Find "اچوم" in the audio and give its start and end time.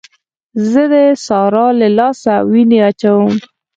2.89-3.33